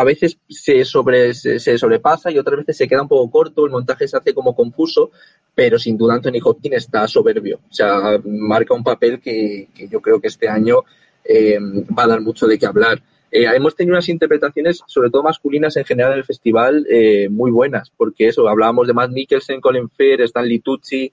[0.00, 3.70] a veces se, sobre, se, sobrepasa y otras veces se queda un poco corto, el
[3.70, 5.10] montaje se hace como confuso,
[5.54, 7.60] pero sin duda Anthony Hopkins está soberbio.
[7.70, 10.84] O sea, marca un papel que, yo creo que este año
[11.22, 13.02] eh, va a dar mucho de qué hablar.
[13.30, 17.50] Eh, hemos tenido unas interpretaciones, sobre todo masculinas en general en el festival, eh, muy
[17.50, 21.12] buenas, porque eso, hablábamos de Matt Mikkelsen, Colin Fair, Stanley Tucci,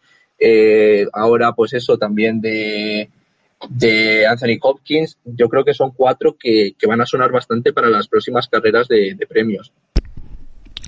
[1.11, 3.09] ahora pues eso también de,
[3.69, 8.07] de Anthony Hopkins, yo creo que son cuatro que, van a sonar bastante para las
[8.07, 9.73] próximas carreras de premios.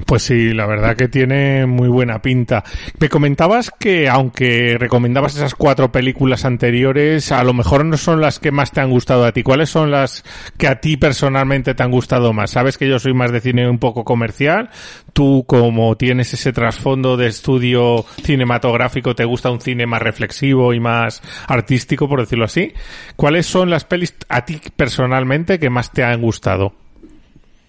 [0.06, 2.64] Pues sí, la verdad que tiene muy buena pinta.
[3.00, 8.40] Me comentabas que aunque recomendabas esas cuatro películas anteriores, a lo mejor no son las
[8.40, 9.44] que más te han gustado a ti.
[9.44, 10.24] ¿Cuáles son las
[10.58, 12.52] que a ti personalmente te han gustado más?
[12.52, 14.70] Sabes que yo soy más de cine un poco comercial.
[15.14, 20.80] Tú, como tienes ese trasfondo de estudio cinematográfico, te gusta un cine más reflexivo y
[20.80, 22.74] más artístico, por decirlo así.
[23.16, 26.74] ¿Cuáles son las pelis a ti personalmente que más te han gustado?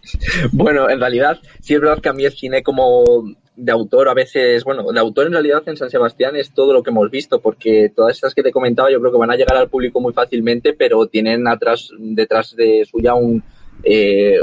[0.53, 3.25] Bueno, en realidad, sí es verdad que a mí el cine como
[3.57, 6.83] de autor a veces, bueno, de autor en realidad en San Sebastián es todo lo
[6.83, 9.57] que hemos visto, porque todas estas que te comentaba yo creo que van a llegar
[9.57, 13.43] al público muy fácilmente, pero tienen atrás, detrás de suya un,
[13.85, 14.39] eh,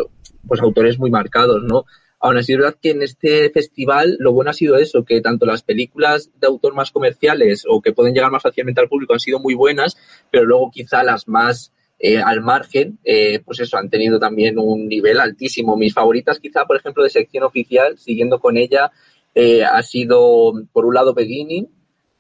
[0.47, 1.85] pues autores muy marcados, ¿no?
[2.19, 5.45] Aún así es verdad que en este festival lo bueno ha sido eso, que tanto
[5.45, 9.19] las películas de autor más comerciales o que pueden llegar más fácilmente al público han
[9.19, 9.97] sido muy buenas,
[10.31, 14.87] pero luego quizá las más eh, al margen, eh, pues eso, han tenido también un
[14.87, 15.75] nivel altísimo.
[15.75, 18.91] Mis favoritas, quizá, por ejemplo, de sección oficial, siguiendo con ella,
[19.33, 21.67] eh, ha sido, por un lado, Beginning,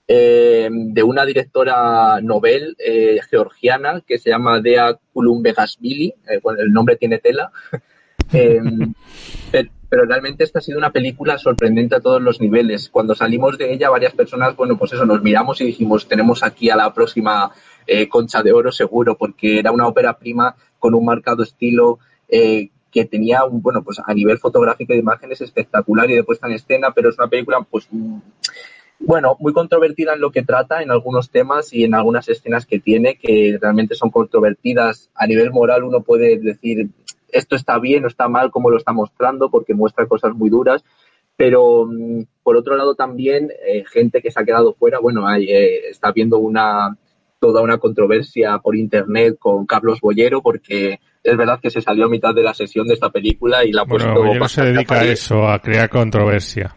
[0.09, 2.77] de una directora novel
[3.29, 7.51] georgiana que se llama Dea Kulumbegasvili, bueno, el nombre tiene tela.
[9.89, 12.89] pero realmente esta ha sido una película sorprendente a todos los niveles.
[12.89, 16.69] Cuando salimos de ella, varias personas, bueno, pues eso, nos miramos y dijimos, tenemos aquí
[16.69, 17.51] a la próxima
[17.87, 22.69] eh, Concha de Oro seguro, porque era una ópera prima con un marcado estilo eh,
[22.91, 26.53] que tenía, un, bueno, pues a nivel fotográfico de imágenes espectacular y de puesta en
[26.53, 28.17] escena, pero es una película, pues, mm,
[28.99, 32.79] bueno, muy controvertida en lo que trata, en algunos temas y en algunas escenas que
[32.79, 35.09] tiene, que realmente son controvertidas.
[35.13, 36.89] A nivel moral uno puede decir,
[37.29, 40.83] esto está bien o está mal como lo está mostrando, porque muestra cosas muy duras.
[41.35, 45.47] Pero, mm, por otro lado, también eh, gente que se ha quedado fuera, bueno, hay,
[45.51, 46.97] está viendo una,
[47.39, 52.09] toda una controversia por internet con Carlos Bollero, porque es verdad que se salió a
[52.09, 54.23] mitad de la sesión de esta película y la ha bueno, puesto.
[54.23, 56.73] Bollero se dedica a eso, a crear controversia.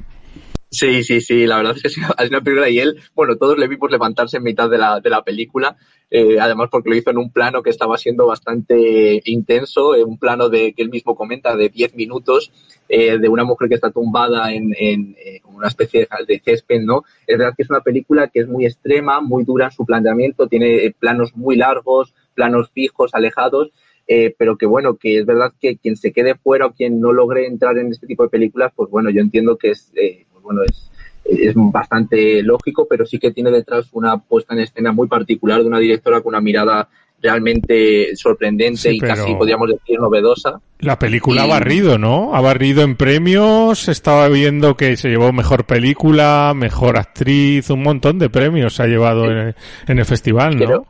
[0.72, 1.88] Sí, sí, sí, la verdad es que
[2.22, 5.10] es una película y él, bueno, todos le vimos levantarse en mitad de la, de
[5.10, 5.76] la película,
[6.10, 10.18] eh, además porque lo hizo en un plano que estaba siendo bastante intenso, en un
[10.18, 12.52] plano de que él mismo comenta de 10 minutos,
[12.88, 17.02] eh, de una mujer que está tumbada en, en eh, una especie de, de, ¿no?
[17.26, 20.46] Es verdad que es una película que es muy extrema, muy dura en su planteamiento,
[20.46, 23.72] tiene planos muy largos, planos fijos, alejados,
[24.06, 27.12] eh, pero que bueno, que es verdad que quien se quede fuera o quien no
[27.12, 30.42] logre entrar en este tipo de películas, pues bueno, yo entiendo que es, eh, pues
[30.42, 30.90] bueno, es,
[31.24, 35.68] es bastante lógico, pero sí que tiene detrás una puesta en escena muy particular de
[35.68, 36.88] una directora con una mirada
[37.22, 40.58] realmente sorprendente sí, y casi podríamos decir novedosa.
[40.78, 41.44] La película y...
[41.44, 42.34] ha barrido, ¿no?
[42.34, 48.18] Ha barrido en premios, estaba viendo que se llevó mejor película, mejor actriz, un montón
[48.18, 49.32] de premios se ha llevado sí.
[49.32, 49.54] en,
[49.86, 50.64] en, el festival, ¿no?
[50.64, 50.86] Creo,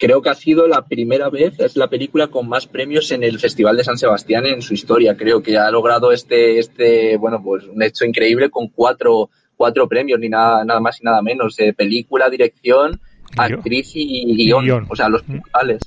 [0.00, 3.38] creo que ha sido la primera vez, es la película con más premios en el
[3.38, 5.14] Festival de San Sebastián en su historia.
[5.14, 10.18] Creo que ha logrado este, este bueno, pues un hecho increíble con cuatro, cuatro premios,
[10.18, 11.60] ni nada, nada más y nada menos.
[11.60, 12.98] Eh, película, dirección,
[13.36, 14.86] actriz y guion, guion.
[14.88, 15.80] o sea, los principales.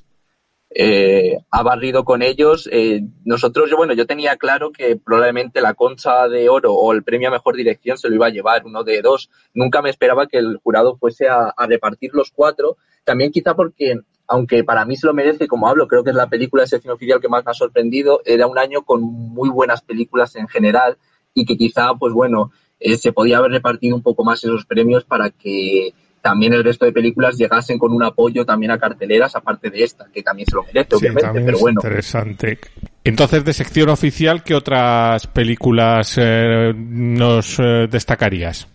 [0.76, 2.68] Eh, ha barrido con ellos.
[2.72, 7.04] Eh, nosotros, yo, bueno, yo tenía claro que probablemente la concha de oro o el
[7.04, 9.30] premio a mejor dirección se lo iba a llevar, uno de dos.
[9.54, 12.78] Nunca me esperaba que el jurado fuese a, repartir los cuatro.
[13.04, 16.28] También quizá porque, aunque para mí se lo merece, como hablo, creo que es la
[16.28, 19.84] película de sección oficial que más me ha sorprendido, era un año con muy buenas
[19.84, 20.98] películas en general
[21.36, 25.04] y que quizá, pues bueno, eh, se podía haber repartido un poco más esos premios
[25.04, 29.70] para que también el resto de películas llegasen con un apoyo también a carteleras, aparte
[29.70, 31.82] de esta, que también se lo merece, sí, obviamente, también pero es bueno.
[31.84, 32.60] Interesante.
[33.04, 38.70] Entonces, de sección oficial, ¿qué otras películas eh, nos eh, destacarías?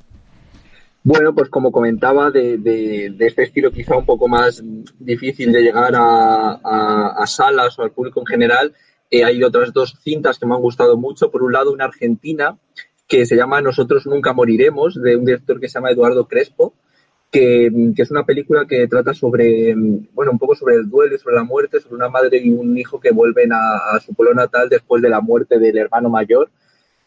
[1.02, 4.62] Bueno, pues como comentaba, de, de, de, este estilo quizá un poco más
[4.98, 8.74] difícil de llegar a, a, a salas o al público en general,
[9.10, 11.30] eh, hay otras dos cintas que me han gustado mucho.
[11.30, 12.58] Por un lado, una argentina
[13.06, 16.74] que se llama Nosotros Nunca Moriremos, de un director que se llama Eduardo Crespo,
[17.30, 21.44] que, es una película que trata sobre, bueno, un poco sobre el duelo sobre la
[21.44, 25.08] muerte, sobre una madre y un hijo que vuelven a su pueblo natal después de
[25.08, 26.50] la muerte del hermano mayor.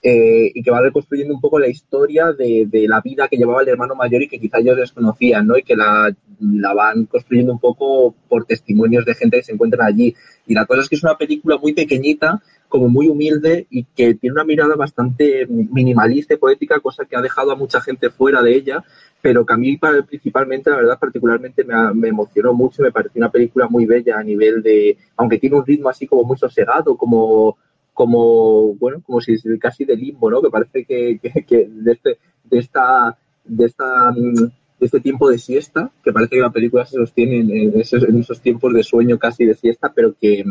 [0.04, 3.62] Eh, y que va reconstruyendo un poco la historia de, de, la vida que llevaba
[3.62, 5.56] el hermano mayor y que quizá ellos desconocían, ¿no?
[5.60, 9.88] Y que la, la, van construyendo un poco por testimonios de gente que se encuentran
[9.88, 10.16] allí.
[10.48, 14.16] Y la cosa es que es una película muy pequeñita, como muy humilde y que
[14.16, 18.42] tiene una mirada bastante minimalista y poética, cosa que ha dejado a mucha gente fuera
[18.42, 18.84] de ella,
[19.22, 23.30] pero que a mí principalmente, la verdad, particularmente me, me emocionó mucho, me pareció una
[23.30, 27.58] película muy bella a nivel de, aunque tiene un ritmo así como muy sosegado, como
[27.94, 30.42] como, bueno, como si casi de limbo, ¿no?
[30.42, 35.38] Que parece que, que, que de, este, de, esta, de, esta, de este tiempo de
[35.38, 39.20] siesta, que parece que la película se sostiene en esos, en esos tiempos de sueño
[39.20, 40.44] casi de siesta, pero que,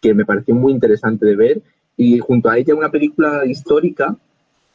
[0.00, 1.62] que me pareció muy interesante de ver.
[1.96, 4.16] Y junto a ella una película histórica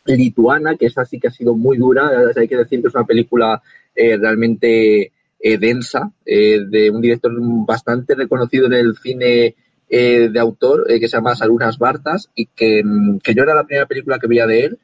[0.05, 3.05] lituana, que esa sí que ha sido muy dura, hay que decir que es una
[3.05, 3.61] película
[3.95, 7.31] eh, realmente eh, densa, eh, de un director
[7.65, 9.55] bastante reconocido en el cine
[9.89, 12.83] eh, de autor eh, que se llama Salunas Bartas y que,
[13.23, 14.79] que, yo era la primera película que veía de él,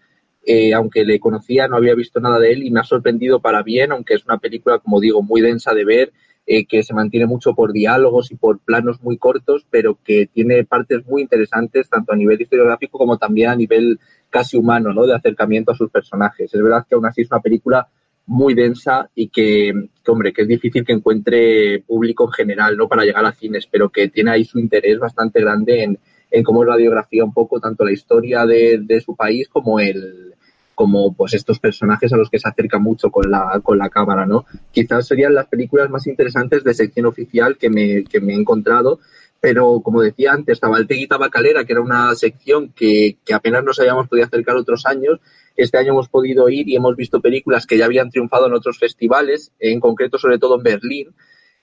[0.46, 3.64] eh, aunque le conocía, no había visto nada de él y me ha sorprendido para
[3.64, 6.14] bien, aunque es una película, como digo, muy densa de ver,
[6.68, 11.06] que se mantiene mucho por diálogos y por planos muy cortos, pero que tiene partes
[11.06, 13.98] muy interesantes, tanto a nivel historiográfico como también a nivel
[14.30, 15.06] casi humano, ¿no?
[15.06, 16.54] De acercamiento a sus personajes.
[16.54, 17.88] Es verdad que aún así es una película
[18.26, 19.74] muy densa y que,
[20.08, 22.88] hombre, que es difícil que encuentre público en general, ¿no?
[22.88, 26.00] Para llegar a cines, pero que tiene ahí su interés bastante grande en,
[26.32, 30.34] en cómo radiografía un poco tanto la historia de, de, su país como el
[30.76, 34.26] como pues estos personajes a los que se acerca mucho con la, con la cámara,
[34.26, 34.46] ¿no?
[34.72, 39.00] Quizás serían las películas más interesantes de sección oficial que me, que me he encontrado,
[39.40, 44.08] pero como decía antes, Tabaltegui Tabacalera, que era una sección que, que apenas nos habíamos
[44.08, 45.20] podido acercar otros años,
[45.56, 48.80] este año hemos podido ir y hemos visto películas que ya habían triunfado en otros
[48.80, 51.16] festivales, en concreto sobre todo en Berlín.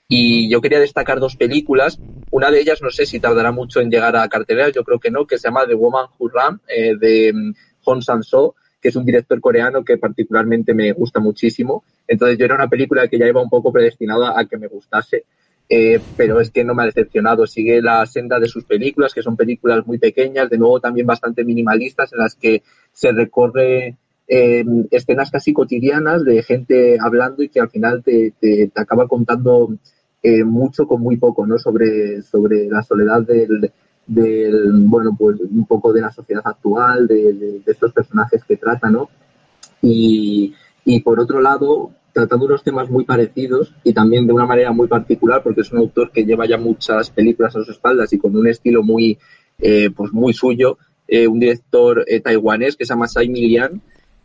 [0.08, 2.00] Y yo quería destacar dos películas.
[2.30, 5.10] Una de ellas no sé si tardará mucho en llegar a cartelera, yo creo que
[5.10, 7.32] no, que se llama The Woman Who Ran, eh, de
[7.82, 11.84] Hong Sang-soo, que es un director coreano que particularmente me gusta muchísimo.
[12.08, 15.26] Entonces yo era una película que ya iba un poco predestinada a que me gustase.
[15.72, 17.46] Eh, pero es que no me ha decepcionado.
[17.46, 21.44] Sigue la senda de sus películas, que son películas muy pequeñas, de nuevo también bastante
[21.44, 23.96] minimalistas, en las que se recorre
[24.26, 29.72] eh, escenas casi cotidianas de gente hablando y que al final te, te, acaba contando
[30.24, 31.56] eh, mucho con muy poco, ¿no?
[31.56, 33.70] Sobre, sobre la soledad del,
[34.08, 38.56] del, bueno, pues un poco de la sociedad actual, de, de, de estos personajes que
[38.56, 39.08] trata, ¿no?
[39.82, 40.52] Y,
[40.84, 44.88] y por otro lado, tratando unos temas muy parecidos y también de una manera muy
[44.88, 48.36] particular, porque es un autor que lleva ya muchas películas a sus espaldas y con
[48.36, 49.18] un estilo muy,
[49.58, 53.80] eh, pues muy suyo, eh, un director eh, taiwanés que se llama Tsai Milian,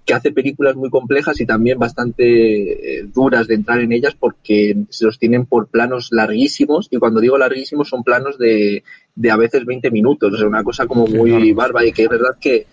[0.05, 4.77] que hace películas muy complejas y también bastante eh, duras de entrar en ellas porque
[4.89, 8.83] se los tienen por planos larguísimos y cuando digo larguísimos son planos de,
[9.15, 12.09] de a veces 20 minutos, o sea, una cosa como muy bárbara y que es
[12.09, 12.67] verdad que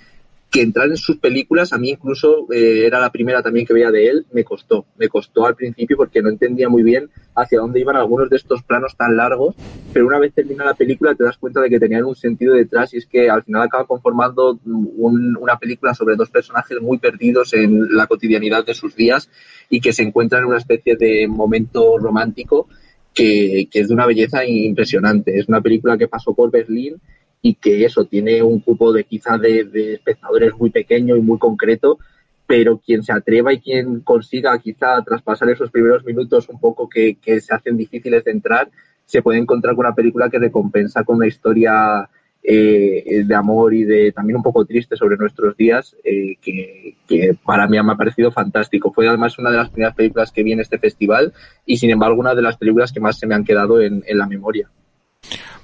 [0.53, 3.91] que entrar en sus películas, a mí incluso eh, era la primera también que veía
[3.91, 7.81] de él, me costó, me costó al principio porque no entendía muy bien hacia dónde
[7.81, 9.57] iban algunos de estos planos tan largos,
[9.95, 12.93] pero una vez termina la película te das cuenta de que tenían un sentido detrás
[12.93, 17.55] y es que al final acaba conformando un, una película sobre dos personajes muy perdidos
[17.55, 19.31] en la cotidianidad de sus días
[19.71, 22.69] y que se encuentran en una especie de momento romántico
[23.15, 25.39] que, que es de una belleza impresionante.
[25.39, 27.01] Es una película que pasó por Berlín
[27.43, 31.99] y que eso tiene un cupo de quizá de, espectadores muy pequeño y muy concreto,
[32.47, 37.17] pero quien se atreva y quien consiga quizá traspasar esos primeros minutos un poco que,
[37.17, 38.71] que se hacen difíciles de entrar,
[39.07, 42.09] se puede encontrar con una película que recompensa con una historia
[42.45, 47.67] eh, de amor y de también un poco triste sobre nuestros días, eh, que, para
[47.67, 48.93] mí me ha parecido fantástico.
[48.93, 51.33] Fue además una de las primeras películas que vi en este festival
[51.67, 54.27] y sin embargo una de las películas que más se me han quedado en la
[54.27, 54.71] memoria.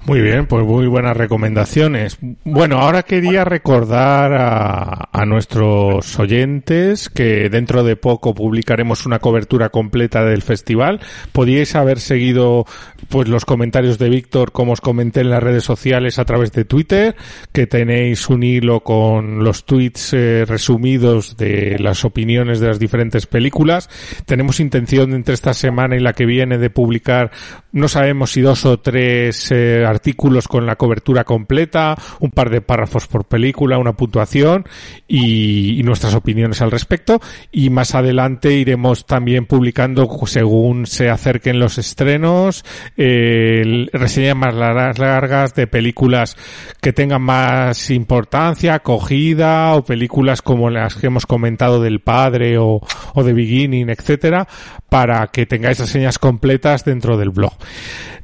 [0.05, 2.17] Muy bien, pues muy buenas recomendaciones.
[2.43, 9.69] Bueno, ahora quería recordar a, a, nuestros oyentes que dentro de poco publicaremos una cobertura
[9.69, 10.99] completa del festival.
[11.31, 12.65] Podíais haber seguido
[13.09, 16.65] pues los comentarios de Víctor, como os comenté en las redes sociales a través de
[16.65, 17.15] Twitter,
[17.51, 23.27] que tenéis un hilo con los tweets eh, resumidos de las opiniones de las diferentes
[23.27, 23.89] películas.
[24.25, 27.31] Tenemos intención entre esta semana y la que viene de publicar,
[27.73, 32.61] no sabemos si dos o tres eh, artículos con la cobertura completa, un par de
[32.61, 34.65] párrafos por película, una puntuación
[35.07, 37.19] y, y, nuestras opiniones al respecto.
[37.51, 42.63] Y más adelante iremos también publicando, según se acerquen los estrenos,
[42.97, 46.37] eh, reseñas más largas de películas
[46.81, 52.81] que tengan más importancia, acogida, o películas como las que hemos comentado del padre o,
[53.13, 54.47] o de Beginning, etcétera,
[54.89, 57.53] para que tengáis reseñas completas dentro del blog.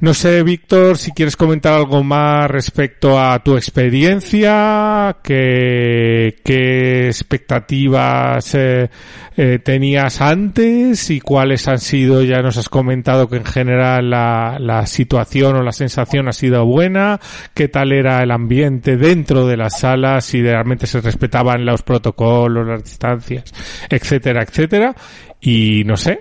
[0.00, 8.54] No sé, Víctor, si quieres comentar algo más respecto a tu experiencia, qué, qué expectativas
[8.54, 8.90] eh,
[9.34, 14.58] eh, tenías antes y cuáles han sido, ya nos has comentado que en general la,
[14.60, 17.18] la situación o la sensación ha sido buena,
[17.54, 22.66] qué tal era el ambiente dentro de las salas, si realmente se respetaban los protocolos,
[22.66, 23.54] las distancias,
[23.88, 24.94] etcétera, etcétera.
[25.40, 26.20] Y no sé,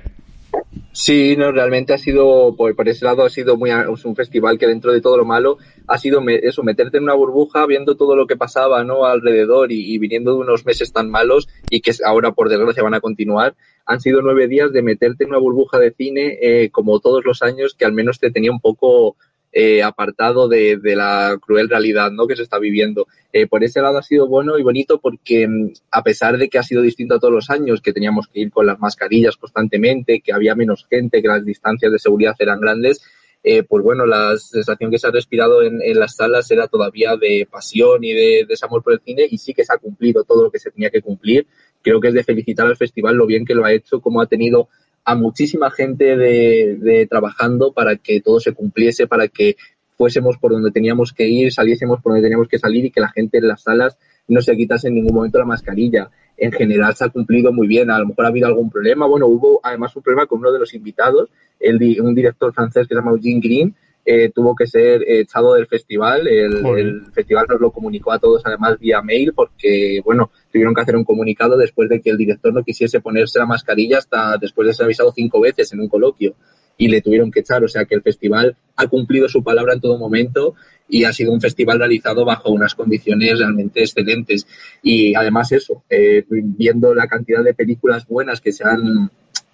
[0.92, 4.68] Sí, no, realmente ha sido, por, por, ese lado ha sido muy, un festival que
[4.68, 5.58] dentro de todo lo malo
[5.88, 9.06] ha sido eso, meterte en una burbuja viendo todo lo que pasaba, ¿no?
[9.06, 12.94] Alrededor y, y, viniendo de unos meses tan malos y que ahora por desgracia van
[12.94, 13.56] a continuar.
[13.86, 17.42] Han sido nueve días de meterte en una burbuja de cine, eh, como todos los
[17.44, 19.18] años, que al menos te tenía un poco,
[19.58, 22.28] eh, apartado de, la cruel realidad ¿no?
[22.28, 23.08] que se está viviendo.
[23.32, 26.58] Eh, por ese lado ha sido bueno y bonito porque mm, a pesar de que
[26.58, 30.20] ha sido distinto a todos los años, que teníamos que ir con las mascarillas constantemente,
[30.20, 33.02] que había menos gente, que las distancias de seguridad eran grandes,
[33.44, 37.16] eh, pues bueno, la sensación que se ha respirado en, en, las salas era todavía
[37.16, 39.78] de pasión y de, de ese amor por el cine y sí que se ha
[39.78, 41.48] cumplido todo lo que se tenía que cumplir.
[41.82, 44.26] Creo que es de felicitar al festival lo bien que lo ha hecho, cómo ha
[44.26, 44.68] tenido
[45.06, 49.56] a muchísima gente de, de, trabajando para que todo se cumpliese, para que
[49.98, 53.10] fuésemos por donde teníamos que ir, saliésemos por donde teníamos que salir y que la
[53.10, 53.98] gente en las salas
[54.28, 56.10] no se quitase en ningún momento la mascarilla.
[56.38, 59.06] En general se ha cumplido muy bien, a lo mejor ha habido algún problema.
[59.06, 61.30] Bueno, hubo además un problema con uno de los invitados,
[61.60, 63.76] el, un director francés que se llama Eugene Green,
[64.08, 66.28] eh, tuvo que ser echado del festival.
[66.28, 70.80] El, el, festival nos lo comunicó a todos además vía mail porque, bueno, tuvieron que
[70.80, 74.66] hacer un comunicado después de que el director no quisiese ponerse la mascarilla hasta después
[74.66, 76.34] de ser avisado cinco veces en un coloquio
[76.78, 77.62] y le tuvieron que echar.
[77.62, 80.56] O sea que el festival ha cumplido su palabra en todo momento
[80.88, 84.48] y ha sido un festival realizado bajo unas condiciones realmente excelentes.
[84.82, 89.12] Y además eso, eh, viendo la cantidad de películas buenas que se han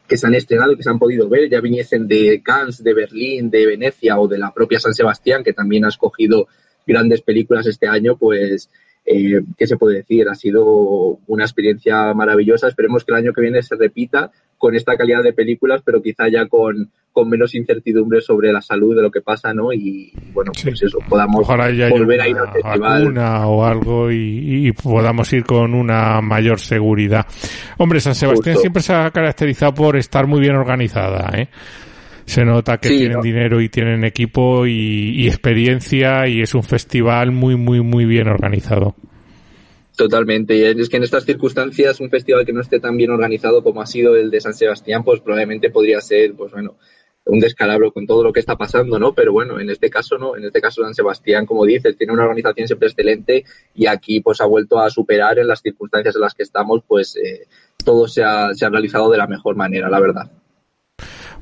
[0.07, 3.49] que se han estrenado que se han podido ver, ya viniesen de Cannes, de Berlín,
[3.49, 6.47] de Venecia o de la propia San Sebastián, que también ha escogido
[6.85, 8.69] grandes películas este año, pues
[9.05, 10.27] eh, ¿qué se puede decir?
[10.29, 10.63] Ha sido
[11.27, 12.67] una experiencia maravillosa.
[12.67, 16.29] Esperemos que el año que viene se repita con esta calidad de películas, pero quizá
[16.29, 19.73] ya con, con menos incertidumbre sobre la salud de lo que pasa, ¿no?
[19.73, 23.17] Y bueno, pues eso, podamos volver a ir al festival.
[23.17, 27.25] o algo y, podamos ir con una mayor seguridad.
[27.77, 31.49] Hombre, San Sebastián siempre se ha caracterizado por estar muy bien organizada, ¿eh?
[32.25, 37.55] Se nota que tienen dinero y tienen equipo y, experiencia y es un festival muy,
[37.55, 38.95] muy, muy bien organizado.
[39.95, 40.55] Totalmente.
[40.55, 43.81] Y es que en estas circunstancias un festival que no esté tan bien organizado como
[43.81, 46.77] ha sido el de San Sebastián, pues probablemente podría ser, pues bueno,
[47.25, 49.13] un descalabro con todo lo que está pasando, ¿no?
[49.13, 52.23] Pero bueno, en este caso no, en este caso San Sebastián, como dices, tiene una
[52.23, 53.45] organización siempre excelente
[53.75, 57.15] y aquí pues ha vuelto a superar en las circunstancias en las que estamos, pues
[57.17, 57.47] eh,
[57.83, 60.31] todo se ha, se ha realizado de la mejor manera, la verdad.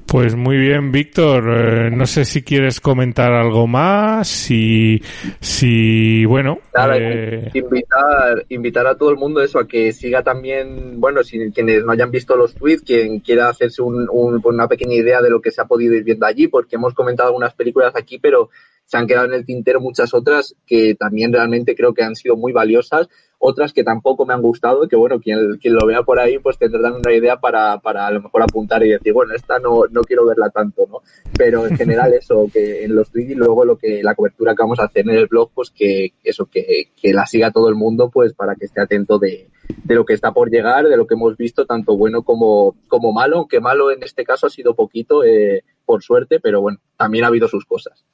[0.10, 1.44] Pues muy bien, Víctor.
[1.56, 5.00] Eh, no sé si quieres comentar algo más, si,
[5.40, 6.58] si bueno.
[6.96, 11.86] Eh, invitar, invitar a todo el mundo eso, a que siga también, bueno, si quienes
[11.86, 15.62] no hayan visto los tweets, quien quiera hacerse una pequeña idea de lo que se
[15.62, 18.50] ha podido ir viendo allí, porque hemos comentado algunas películas aquí, pero
[18.86, 22.36] se han quedado en el tintero muchas otras que también realmente creo que han sido
[22.36, 23.08] muy valiosas
[23.40, 26.58] otras que tampoco me han gustado, que bueno, quien, quien lo vea por ahí pues
[26.58, 30.02] tendrán una idea para, para a lo mejor apuntar y decir, bueno, esta no, no
[30.02, 31.02] quiero verla tanto, ¿no?
[31.38, 34.64] Pero en general eso, que en los tweets y luego lo que, la cobertura que
[34.64, 37.76] vamos a hacer en el blog, pues que eso, que, que la siga todo el
[37.76, 39.48] mundo, pues para que esté atento de,
[39.84, 43.14] de lo que está por llegar, de lo que hemos visto, tanto bueno como, como
[43.14, 47.24] malo, aunque malo en este caso ha sido poquito, eh, por suerte, pero bueno, también
[47.24, 48.06] ha habido sus cosas.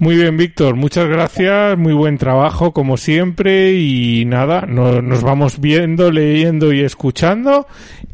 [0.00, 6.10] Muy bien, Víctor, muchas gracias, muy buen trabajo como siempre y nada, nos vamos viendo,
[6.10, 7.68] leyendo y escuchando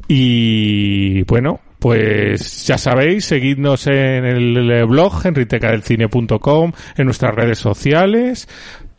[0.07, 8.47] y bueno, pues ya sabéis, seguidnos en el blog enritecadelcine.com, en nuestras redes sociales,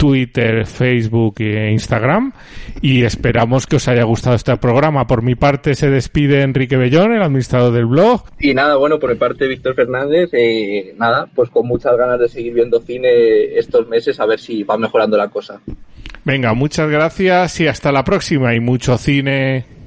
[0.01, 2.33] Twitter, Facebook e Instagram.
[2.81, 5.05] Y esperamos que os haya gustado este programa.
[5.05, 8.23] Por mi parte se despide Enrique Bellón, el administrador del blog.
[8.39, 12.29] Y nada, bueno, por mi parte Víctor Fernández, eh, nada, pues con muchas ganas de
[12.29, 15.61] seguir viendo cine estos meses a ver si va mejorando la cosa.
[16.25, 19.80] Venga, muchas gracias y hasta la próxima y mucho cine.